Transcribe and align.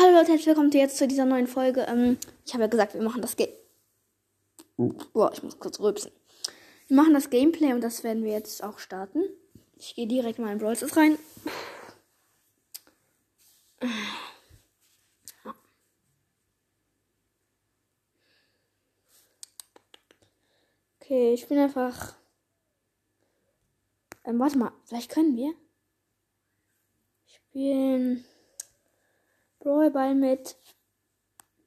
Hallo 0.00 0.12
Leute, 0.12 0.28
herzlich 0.28 0.46
willkommen 0.46 0.70
jetzt 0.70 0.96
zu 0.96 1.08
dieser 1.08 1.24
neuen 1.24 1.48
Folge. 1.48 1.80
Ähm, 1.88 2.18
ich 2.46 2.52
habe 2.52 2.62
ja 2.62 2.68
gesagt, 2.68 2.94
wir 2.94 3.02
machen 3.02 3.20
das 3.20 3.34
Game. 3.34 3.48
Boah, 4.76 5.32
ich 5.32 5.42
muss 5.42 5.58
kurz 5.58 5.80
rülpsen. 5.80 6.12
Wir 6.86 6.96
machen 6.96 7.14
das 7.14 7.30
Gameplay 7.30 7.72
und 7.72 7.80
das 7.80 8.04
werden 8.04 8.22
wir 8.22 8.30
jetzt 8.30 8.62
auch 8.62 8.78
starten. 8.78 9.24
Ich 9.76 9.96
gehe 9.96 10.06
direkt 10.06 10.38
mal 10.38 10.52
in 10.52 10.58
Brawl 10.58 10.76
Stars 10.76 10.96
rein. 10.96 11.18
Okay, 21.00 21.34
ich 21.34 21.48
bin 21.48 21.58
einfach. 21.58 22.14
Ähm, 24.22 24.38
warte 24.38 24.58
mal, 24.58 24.70
vielleicht 24.84 25.10
können 25.10 25.36
wir. 25.36 25.54
Spielen. 29.58 29.74
Brawlball 29.74 30.14
mit 30.14 30.56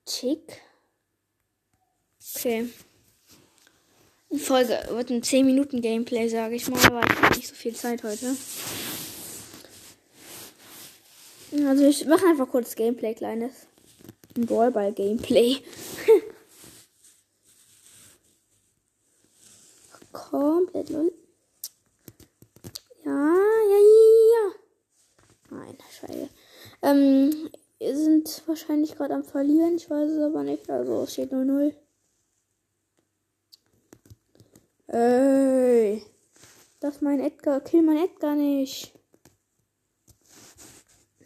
Chick. 0.06 0.62
Okay. 2.36 2.70
Die 4.32 4.40
Folge 4.40 4.80
wird 4.90 5.10
ein 5.10 5.24
10 5.24 5.46
Minuten 5.46 5.82
Gameplay, 5.82 6.30
sage 6.30 6.56
ich 6.56 6.70
mal, 6.70 6.80
aber 6.86 7.02
ich 7.02 7.22
habe 7.22 7.36
nicht 7.36 7.50
so 7.50 7.56
viel 7.56 7.76
Zeit 7.76 8.02
heute. 8.04 8.36
Also 11.68 11.84
ich 11.86 12.06
mache 12.06 12.26
einfach 12.28 12.48
kurz 12.48 12.76
Gameplay, 12.76 13.14
kleines. 13.14 13.68
Ein 14.38 14.46
Brawlball 14.46 14.94
Gameplay. 14.94 15.58
Komplett 20.14 20.90
null. 20.92 21.12
Ja, 23.04 23.12
ja, 23.12 23.80
ja. 24.34 24.54
Nein, 25.50 25.78
Schweige. 25.90 26.30
Ähm, 26.82 27.51
sind 28.28 28.48
wahrscheinlich 28.48 28.96
gerade 28.96 29.14
am 29.16 29.24
Verlieren. 29.24 29.76
Ich 29.76 29.90
weiß 29.90 30.12
es 30.12 30.22
aber 30.22 30.44
nicht. 30.44 30.70
Also 30.70 31.04
es 31.04 31.14
steht 31.14 31.32
0-0. 31.32 31.74
Ey. 34.88 36.06
Das 36.80 37.02
mein 37.02 37.20
Edgar. 37.20 37.62
Kill 37.62 37.82
mein 37.82 37.98
Edgar 37.98 38.36
nicht. 38.36 38.94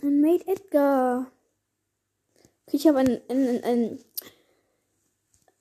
Mein 0.02 0.22
Mate 0.22 0.48
Edgar. 0.48 1.32
Okay, 2.68 2.78
ich 2.78 2.88
habe 2.88 3.00
ein, 3.00 3.22
ein, 3.30 3.64
ein, 3.64 3.64
ein 3.64 4.00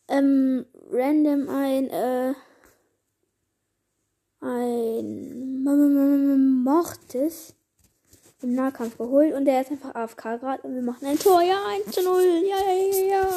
ähm, 0.09 0.67
random 0.91 1.49
ein, 1.49 1.91
äh, 1.91 2.35
ein 4.41 5.65
Mortis 6.63 7.55
im 8.45 8.55
Nahkampf 8.55 8.97
geholt 8.99 9.35
und 9.35 9.47
der 9.47 9.63
ist 9.63 9.71
einfach 9.71 9.95
AFK 9.95 10.39
gerade 10.39 10.63
und 10.63 10.75
wir 10.75 10.83
machen 10.83 11.07
ein 11.07 11.19
Tor. 11.19 11.43
Ja, 11.43 11.67
1 11.67 11.91
zu 11.91 12.03
0. 12.03 12.23
Ja, 12.47 12.57
ja, 12.57 12.75
ja, 12.75 13.05
ja. 13.07 13.29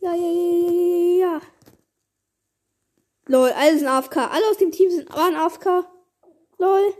Ja, 0.00 0.14
ja, 0.14 0.30
ja, 0.30 0.70
ja, 0.70 1.18
ja. 1.18 1.40
Lol, 3.26 3.50
alle 3.50 3.76
sind 3.76 3.88
AFK. 3.88 4.16
Alle 4.18 4.48
aus 4.50 4.58
dem 4.58 4.70
Team 4.70 4.90
sind 4.90 5.12
waren 5.12 5.34
AFK. 5.34 5.84
Lol. 6.58 6.94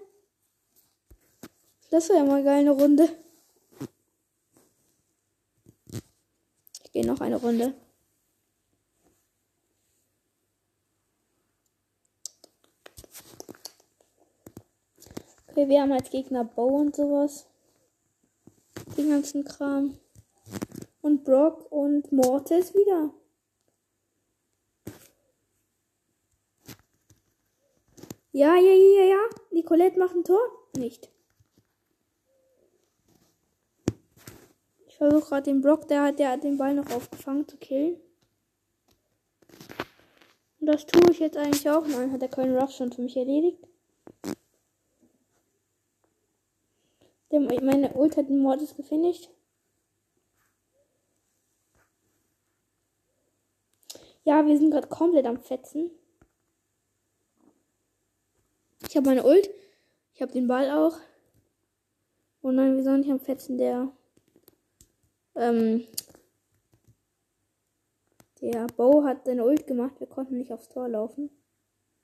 Das 1.91 2.09
wäre 2.09 2.19
ja 2.19 2.25
mal 2.25 2.43
geil, 2.43 2.61
eine 2.61 2.73
Runde. 2.73 3.09
Ich 6.83 6.93
gehe 6.93 7.07
noch 7.07 7.21
eine 7.21 7.37
Runde. 7.37 7.75
Okay, 15.57 15.71
wir 15.71 15.81
haben 15.81 15.93
als 15.93 16.11
Gegner 16.11 16.45
Bow 16.45 16.81
und 16.81 16.95
sowas. 16.95 17.47
Den 18.99 19.09
ganzen 19.09 19.43
Kram. 19.43 19.97
Und 21.01 21.25
Brock 21.25 21.73
und 21.73 22.13
Mortis 22.13 22.75
wieder. 22.75 23.09
Ja, 28.33 28.55
ja, 28.55 28.73
ja, 28.75 29.05
ja. 29.05 29.19
Nicolette 29.51 29.99
macht 29.99 30.15
ein 30.15 30.25
Tor? 30.25 30.43
Nicht. 30.77 31.09
Ich 34.89 34.97
versuche 34.99 35.27
gerade 35.27 35.45
den 35.45 35.63
Brock, 35.63 35.89
der 35.89 36.03
hat, 36.03 36.19
der 36.19 36.33
hat 36.33 36.45
den 36.45 36.59
Ball 36.59 36.75
noch 36.75 36.91
aufgefangen 36.91 37.49
zu 37.49 37.57
killen. 37.57 37.99
Und 40.61 40.67
das 40.67 40.85
tue 40.85 41.11
ich 41.11 41.19
jetzt 41.19 41.39
eigentlich 41.39 41.71
auch. 41.71 41.87
Nein, 41.87 42.13
hat 42.13 42.21
der 42.21 42.29
Köln 42.29 42.55
Ruff 42.55 42.73
schon 42.73 42.93
für 42.93 43.01
mich 43.01 43.17
erledigt. 43.17 43.67
Meine 47.63 47.93
Ult 47.95 48.17
hat 48.17 48.29
den 48.29 48.41
Mordes 48.41 48.75
gefinisht. 48.77 49.31
Ja, 54.25 54.45
wir 54.45 54.59
sind 54.59 54.73
gerade 54.73 54.89
komplett 54.89 55.25
am 55.27 55.39
Fetzen. 55.39 55.91
Ich 58.89 58.97
habe 58.97 59.07
meine 59.07 59.25
Ult. 59.25 59.49
Ich 60.15 60.23
habe 60.23 60.33
den 60.33 60.49
Ball 60.49 60.71
auch. 60.71 60.99
Oh 62.43 62.51
nein, 62.51 62.77
wir 62.77 62.83
sind 62.83 63.01
nicht 63.01 63.11
am 63.11 63.21
Fetzen. 63.21 63.59
Der. 63.59 63.93
Ähm. 65.37 65.87
Der 68.41 68.67
Bo 68.77 69.05
hat 69.05 69.25
seine 69.25 69.45
Ult 69.45 69.67
gemacht. 69.67 70.01
Wir 70.01 70.07
konnten 70.07 70.39
nicht 70.39 70.53
aufs 70.53 70.69
Tor 70.69 70.89
laufen. 70.89 71.31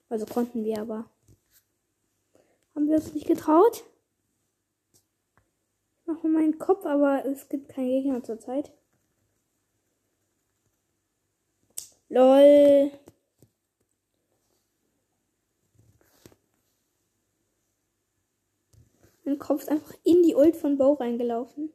Also 0.09 0.27
konnten 0.27 0.65
wir 0.65 0.81
aber. 0.81 1.11
Haben 2.75 2.89
wir 2.89 2.97
uns 2.97 3.13
nicht 3.15 3.27
getraut? 3.27 3.85
Mache 6.13 6.29
meinen 6.29 6.59
Kopf, 6.59 6.85
aber 6.85 7.25
es 7.25 7.49
gibt 7.49 7.69
keinen 7.69 7.89
Gegner 7.89 8.23
zurzeit. 8.23 8.73
LOL. 12.09 12.91
Mein 19.25 19.39
Kopf 19.39 19.63
ist 19.63 19.71
einfach 19.71 19.95
in 20.05 20.23
die 20.23 20.35
Ult 20.35 20.57
von 20.57 20.77
Bo 20.77 20.95
reingelaufen. 20.95 21.73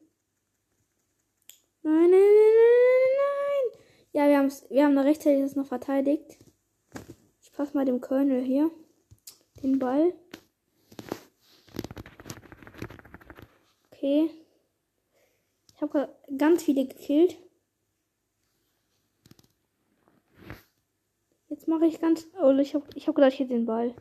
Nein, 1.82 1.94
nein, 1.94 2.12
nein, 2.12 2.20
nein, 2.58 3.14
nein. 3.18 3.82
Ja, 4.12 4.28
wir, 4.28 4.52
wir 4.70 4.84
haben 4.84 4.96
da 4.96 5.02
rechtzeitig 5.02 5.42
das 5.42 5.56
noch 5.56 5.66
verteidigt. 5.66 6.38
Ich 7.42 7.52
passe 7.54 7.76
mal 7.76 7.86
dem 7.86 8.02
Colonel 8.02 8.44
hier 8.44 8.70
den 9.64 9.80
Ball. 9.80 10.14
Okay. 13.98 14.30
Ich 15.74 15.82
habe 15.82 16.16
ganz 16.38 16.62
viele 16.62 16.86
gekillt. 16.86 17.36
Jetzt 21.50 21.68
mache 21.68 21.88
ich 21.88 22.00
ganz. 22.00 22.28
Oh, 22.40 22.52
ich 22.60 22.76
habe 22.76 22.86
ich 22.94 23.08
hab 23.08 23.16
gedacht, 23.16 23.34
ich 23.34 23.40
hätte 23.40 23.54
den 23.54 23.66
Ball. 23.66 23.96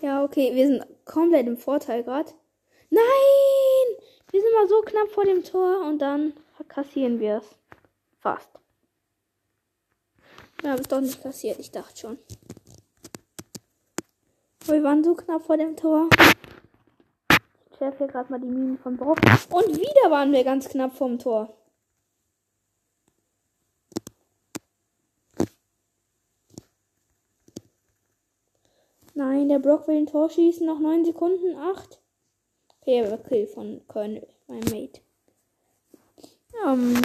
Ja, 0.00 0.22
okay, 0.22 0.54
wir 0.54 0.66
sind 0.68 0.86
komplett 1.04 1.48
im 1.48 1.56
Vorteil 1.56 2.04
gerade. 2.04 2.30
Nein! 2.88 3.02
Wir 4.30 4.40
sind 4.40 4.52
mal 4.54 4.68
so 4.68 4.80
knapp 4.82 5.10
vor 5.10 5.24
dem 5.24 5.42
Tor 5.42 5.88
und 5.88 5.98
dann 5.98 6.34
kassieren 6.68 7.18
wir 7.18 7.38
es. 7.38 7.56
Fast. 8.20 8.59
Haben 10.62 10.80
es 10.80 10.88
doch 10.88 11.00
nicht 11.00 11.22
kassiert, 11.22 11.58
ich 11.58 11.70
dachte 11.70 11.96
schon. 11.96 12.18
Wir 14.66 14.82
waren 14.82 15.02
so 15.02 15.14
knapp 15.14 15.42
vor 15.42 15.56
dem 15.56 15.76
Tor. 15.76 16.08
Ich 17.72 17.80
werfe 17.80 17.98
hier 17.98 18.06
gerade 18.08 18.30
mal 18.30 18.40
die 18.40 18.46
Minen 18.46 18.78
von 18.78 18.96
Bauch. 18.96 19.16
Und 19.50 19.76
wieder 19.76 20.10
waren 20.10 20.32
wir 20.32 20.44
ganz 20.44 20.68
knapp 20.68 20.94
vorm 20.94 21.18
Tor. 21.18 21.56
Nein, 29.14 29.48
der 29.48 29.58
Brock 29.58 29.88
will 29.88 29.96
ein 29.96 30.06
Tor 30.06 30.30
schießen. 30.30 30.66
Noch 30.66 30.78
9 30.78 31.04
Sekunden. 31.04 31.56
8. 31.56 32.00
Okay, 32.80 33.04
aber 33.04 33.18
Kill 33.18 33.46
von 33.46 33.86
Colonel, 33.88 34.26
mein 34.46 34.60
Mate. 34.60 35.00
Ähm, 36.66 37.00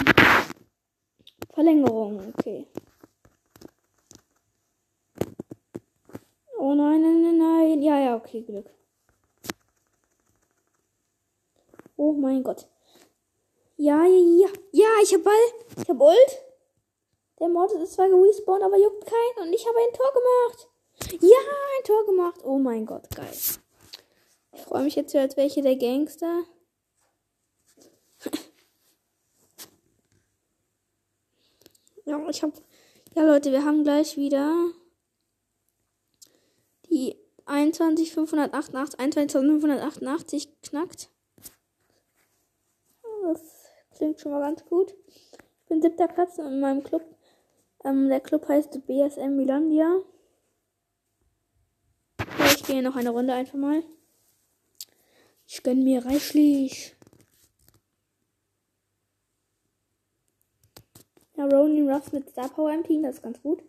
Verlängerung, 1.52 2.32
okay. 2.34 2.66
Oh 6.58 6.74
nein, 6.74 7.02
nein, 7.02 7.22
nein, 7.22 7.38
nein. 7.38 7.82
Ja, 7.82 8.00
ja, 8.00 8.16
okay, 8.16 8.42
Glück. 8.42 8.70
Oh 11.96 12.12
mein 12.12 12.42
Gott. 12.42 12.66
Ja, 13.76 14.04
ja, 14.04 14.18
ja. 14.18 14.48
Ja, 14.72 14.88
ich 15.02 15.12
hab 15.14 15.22
Ball. 15.24 15.34
Ich 15.76 15.88
hab 15.88 16.00
Ult. 16.00 16.42
Der 17.38 17.48
Mord 17.48 17.72
ist 17.72 17.92
zwar 17.92 18.08
gerespawnt, 18.08 18.62
aber 18.62 18.78
juckt 18.78 19.04
keinen. 19.04 19.48
Und 19.48 19.52
ich 19.52 19.66
habe 19.66 19.78
ein 19.78 19.92
Tor 19.92 20.10
gemacht. 20.12 20.68
Ja, 21.22 21.38
ein 21.78 21.84
Tor 21.84 22.06
gemacht. 22.06 22.40
Oh 22.44 22.58
mein 22.58 22.86
Gott, 22.86 23.14
geil. 23.14 23.30
Ich 24.52 24.62
freue 24.62 24.84
mich 24.84 24.96
jetzt, 24.96 25.14
als 25.14 25.36
welche 25.36 25.60
der 25.60 25.76
Gangster. 25.76 26.44
ja, 32.06 32.28
ich 32.28 32.42
hab. 32.42 32.52
Ja, 33.14 33.24
Leute, 33.24 33.52
wir 33.52 33.64
haben 33.64 33.84
gleich 33.84 34.16
wieder 34.16 34.70
21.588, 37.46 38.96
21.588 38.98 40.48
knackt. 40.62 41.10
Das 43.22 43.40
klingt 43.96 44.20
schon 44.20 44.32
mal 44.32 44.40
ganz 44.40 44.64
gut. 44.64 44.94
Ich 45.08 45.68
bin 45.68 45.82
siebter 45.82 46.08
Platz 46.08 46.38
in 46.38 46.60
meinem 46.60 46.82
Club. 46.82 47.02
Ähm, 47.84 48.08
der 48.08 48.20
Club 48.20 48.48
heißt 48.48 48.86
BSM 48.86 49.36
Milandia. 49.36 50.00
Ich 52.46 52.64
gehe 52.64 52.82
noch 52.82 52.96
eine 52.96 53.10
Runde 53.10 53.32
einfach 53.32 53.58
mal. 53.58 53.82
Ich 55.46 55.62
gönne 55.62 55.82
mir 55.82 56.04
reichlich. 56.04 56.96
Ja, 61.36 61.44
Ronin 61.44 61.90
Ruffs 61.90 62.12
mit 62.12 62.28
Star 62.30 62.48
Power 62.48 62.72
im 62.72 62.82
Team, 62.82 63.02
das 63.02 63.16
ist 63.16 63.22
ganz 63.22 63.40
gut. 63.42 63.62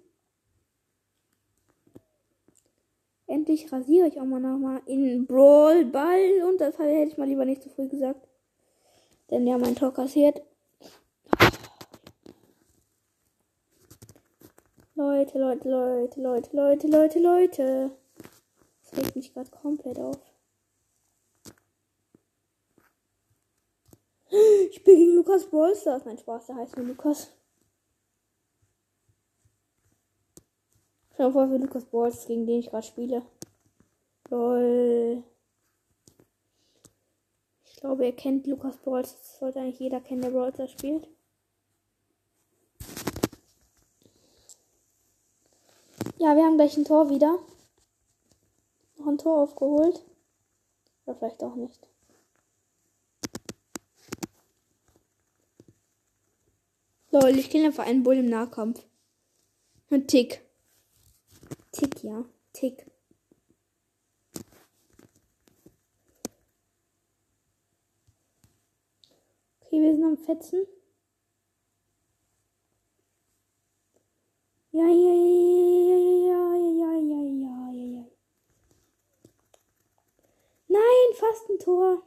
Endlich 3.48 3.72
rasiere 3.72 4.10
ich 4.10 4.20
auch 4.20 4.26
mal 4.26 4.42
nochmal 4.42 4.82
in 4.88 5.26
Brawl 5.26 5.86
Ball 5.86 6.44
und 6.50 6.60
das 6.60 6.78
hätte 6.78 7.10
ich 7.10 7.18
mal 7.18 7.30
lieber 7.30 7.46
nicht 7.46 7.64
zu 7.64 7.70
früh 7.70 7.88
gesagt. 7.88 8.28
Denn 9.32 9.48
ja, 9.48 9.58
mein 9.58 9.74
Tor 9.74 9.94
kassiert. 9.94 10.42
Leute, 14.96 15.40
Leute, 15.40 15.70
Leute, 15.70 16.20
Leute, 16.20 16.58
Leute, 16.58 16.88
Leute, 16.88 17.20
Leute. 17.20 17.92
Das 18.82 18.98
regt 19.00 19.16
mich 19.16 19.34
gerade 19.34 19.50
komplett 19.50 19.98
auf. 19.98 20.20
Ich 24.70 24.84
bin 24.84 24.98
gegen 24.98 25.16
Lukas 25.16 25.50
Ballstars. 25.50 26.04
Nein, 26.04 26.18
Spaß, 26.18 26.48
der 26.48 26.58
heißt 26.58 26.76
nur 26.76 26.88
Lukas. 26.88 27.32
Schau 31.16 31.32
vor 31.32 31.48
für 31.48 31.58
Lukas 31.58 31.86
Balls, 31.86 32.28
gegen 32.28 32.46
den 32.46 32.60
ich 32.60 32.70
gerade 32.70 32.86
spiele. 32.86 33.24
Lol. 34.30 35.24
Ich 37.64 37.76
glaube, 37.78 38.06
ihr 38.06 38.16
kennt 38.16 38.48
Lukas 38.48 38.78
Balls. 38.78 39.16
Das 39.16 39.40
sollte 39.40 39.60
eigentlich 39.60 39.80
jeder 39.80 40.02
kennen, 40.02 40.22
der 40.22 40.32
Brawler 40.32 40.68
spielt. 40.68 41.08
Ja, 46.18 46.36
wir 46.36 46.44
haben 46.44 46.58
gleich 46.58 46.76
ein 46.76 46.86
Tor 46.86 47.10
wieder. 47.10 47.40
Noch 48.98 49.08
ein 49.08 49.18
Tor 49.18 49.44
aufgeholt. 49.44 50.04
Oder 51.06 51.16
vielleicht 51.16 51.44
auch 51.44 51.56
nicht. 51.56 51.88
Lol, 57.12 57.38
ich 57.38 57.50
kenne 57.50 57.68
einfach 57.68 57.86
einen 57.86 58.04
Bull 58.04 58.18
im 58.18 58.30
Nahkampf. 58.30 58.84
Ein 59.90 60.08
Tick. 60.08 60.42
Tick, 61.72 62.04
ja. 62.04 62.26
Tick. 62.52 62.86
Sind 69.80 70.04
am 70.04 70.18
Fetzen. 70.18 70.66
Ja, 74.72 74.88
ja, 74.88 75.14
ja, 75.14 75.96
ja, 75.96 75.98
ja, 76.28 76.56
ja, 76.66 76.92
ja, 77.00 77.22
ja, 77.22 77.72
ja, 77.72 78.00
ja. 78.00 78.06
Nein, 80.68 81.16
fast 81.16 81.50
ein 81.50 81.60
Tor. 81.60 82.04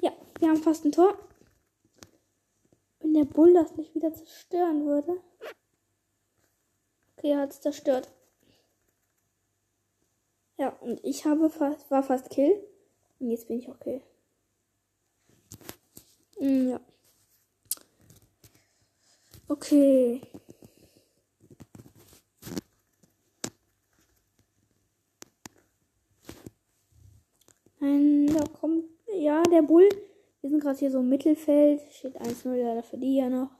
Ja, 0.00 0.12
wir 0.38 0.48
haben 0.48 0.62
fast 0.62 0.84
ein 0.84 0.92
Tor 0.92 1.18
wenn 3.12 3.14
der 3.14 3.24
Bull 3.24 3.52
das 3.52 3.76
nicht 3.76 3.94
wieder 3.94 4.12
zerstören 4.14 4.86
würde. 4.86 5.20
Okay, 7.16 7.32
er 7.32 7.40
hat 7.40 7.50
es 7.50 7.60
zerstört. 7.60 8.10
Ja, 10.58 10.70
und 10.80 11.00
ich 11.04 11.24
habe 11.24 11.50
fast, 11.50 11.90
war 11.90 12.02
fast 12.02 12.30
Kill. 12.30 12.54
Und 13.18 13.30
jetzt 13.30 13.48
bin 13.48 13.58
ich 13.58 13.68
okay. 13.68 14.02
Mm, 16.40 16.70
ja. 16.70 16.80
Okay. 19.48 20.20
Nein, 27.80 28.26
da 28.26 28.44
kommt. 28.46 28.84
Ja, 29.14 29.42
der 29.42 29.62
Bull 29.62 29.88
wir 30.42 30.50
sind 30.50 30.60
gerade 30.60 30.78
hier 30.78 30.90
so 30.90 30.98
im 30.98 31.08
Mittelfeld. 31.08 31.80
Steht 31.92 32.20
1-0 32.20 32.52
leider 32.54 32.82
für 32.82 32.98
die 32.98 33.16
ja 33.16 33.28
noch. 33.28 33.50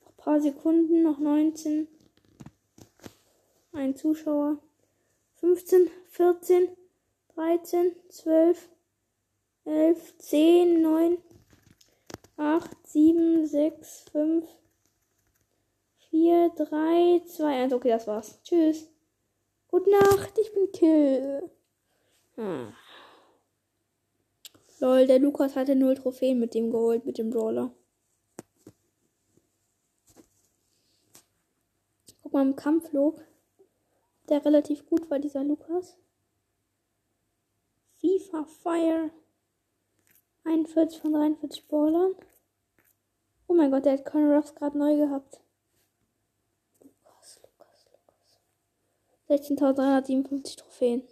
Noch 0.00 0.08
ein 0.08 0.16
paar 0.32 0.40
Sekunden, 0.40 1.02
noch 1.02 1.18
19. 1.18 1.88
Ein 3.72 3.94
Zuschauer. 3.94 4.56
15, 5.34 5.90
14, 6.08 6.68
13, 7.34 7.92
12, 8.08 8.68
11, 9.66 10.16
10, 10.16 10.80
9, 10.80 11.18
8, 12.38 12.70
7, 12.86 13.46
6, 13.46 14.04
5, 14.10 14.48
4, 16.08 16.50
3, 16.56 17.22
2, 17.26 17.62
1. 17.64 17.72
Okay, 17.74 17.90
das 17.90 18.06
war's. 18.06 18.42
Tschüss. 18.42 18.88
Gute 19.68 19.90
Nacht, 19.90 20.32
ich 20.38 20.54
bin 20.54 20.72
Kill. 20.72 21.50
Hm. 22.36 22.72
Lol, 24.80 25.06
der 25.06 25.18
Lukas 25.18 25.56
hatte 25.56 25.76
null 25.76 25.94
Trophäen 25.94 26.40
mit 26.40 26.54
dem 26.54 26.70
geholt, 26.70 27.04
mit 27.04 27.18
dem 27.18 27.28
Brawler. 27.28 27.70
Guck 32.32 32.40
mal 32.40 32.48
im 32.48 32.56
Kampflog. 32.56 33.22
Der 34.30 34.42
relativ 34.42 34.86
gut 34.86 35.10
war, 35.10 35.18
dieser 35.18 35.44
Lukas. 35.44 35.98
FIFA 38.00 38.44
Fire. 38.46 39.10
41 40.44 40.98
von 40.98 41.12
43 41.12 41.68
Brawlern. 41.68 42.14
Oh 43.48 43.52
mein 43.52 43.70
Gott, 43.70 43.84
der 43.84 43.98
hat 43.98 44.06
Conor 44.06 44.36
Ruffs 44.36 44.54
gerade 44.54 44.78
neu 44.78 44.96
gehabt. 44.96 45.42
16.357 49.28 50.56
Trophäen. 50.56 51.02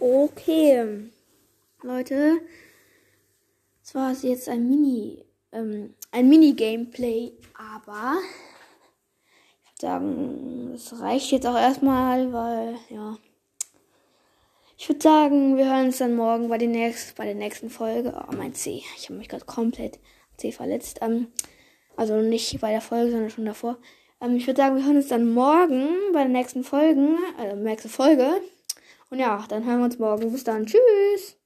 Okay. 0.00 1.08
Leute. 1.82 2.40
Das 3.80 3.94
war 3.94 4.12
jetzt 4.12 4.48
ein 4.48 4.68
Mini, 4.68 5.24
ähm, 5.52 5.94
ein 6.12 6.28
Mini-Gameplay, 6.28 7.32
aber 7.54 8.18
ich 9.62 9.70
würde 9.70 9.80
sagen, 9.80 10.72
es 10.74 11.00
reicht 11.00 11.32
jetzt 11.32 11.46
auch 11.46 11.56
erstmal, 11.56 12.32
weil, 12.32 12.76
ja. 12.88 13.16
Ich 14.76 14.88
würde 14.88 15.02
sagen, 15.02 15.58
wir 15.58 15.66
hören 15.66 15.86
uns 15.86 15.98
dann 15.98 16.16
morgen 16.16 16.48
bei, 16.48 16.56
den 16.56 16.70
nächsten, 16.70 17.14
bei 17.14 17.26
der 17.26 17.34
nächsten 17.34 17.68
Folge. 17.68 18.14
Oh, 18.16 18.34
mein 18.34 18.54
C. 18.54 18.82
Ich 18.96 19.10
habe 19.10 19.18
mich 19.18 19.28
gerade 19.28 19.44
komplett 19.44 19.98
C 20.38 20.52
verletzt. 20.52 21.00
Ähm, 21.02 21.28
also 21.96 22.16
nicht 22.22 22.58
bei 22.62 22.70
der 22.70 22.80
Folge, 22.80 23.10
sondern 23.10 23.28
schon 23.28 23.44
davor. 23.44 23.76
Ähm, 24.22 24.36
ich 24.36 24.46
würde 24.46 24.62
sagen, 24.62 24.76
wir 24.76 24.84
hören 24.86 24.96
uns 24.96 25.08
dann 25.08 25.32
morgen 25.32 25.88
bei 26.14 26.20
der 26.20 26.30
nächsten 26.30 26.64
Folge, 26.64 27.16
äh, 27.38 27.54
nächste 27.56 27.90
Folge. 27.90 28.40
Und 29.10 29.18
ja, 29.18 29.44
dann 29.48 29.66
hören 29.66 29.80
wir 29.80 29.84
uns 29.84 29.98
morgen. 29.98 30.32
Bis 30.32 30.44
dann. 30.44 30.64
Tschüss. 30.64 31.36